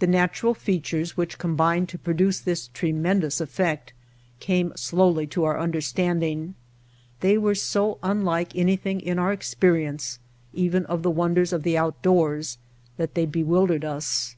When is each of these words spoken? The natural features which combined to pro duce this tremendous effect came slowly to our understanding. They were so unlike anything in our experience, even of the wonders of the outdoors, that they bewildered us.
The 0.00 0.08
natural 0.08 0.54
features 0.54 1.16
which 1.16 1.38
combined 1.38 1.88
to 1.90 1.98
pro 1.98 2.14
duce 2.14 2.40
this 2.40 2.66
tremendous 2.66 3.40
effect 3.40 3.92
came 4.40 4.72
slowly 4.74 5.24
to 5.28 5.44
our 5.44 5.56
understanding. 5.56 6.56
They 7.20 7.38
were 7.38 7.54
so 7.54 8.00
unlike 8.02 8.56
anything 8.56 8.98
in 9.00 9.20
our 9.20 9.32
experience, 9.32 10.18
even 10.52 10.84
of 10.86 11.04
the 11.04 11.12
wonders 11.12 11.52
of 11.52 11.62
the 11.62 11.78
outdoors, 11.78 12.58
that 12.96 13.14
they 13.14 13.24
bewildered 13.24 13.84
us. 13.84 14.34